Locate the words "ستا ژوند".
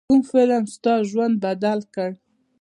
0.73-1.35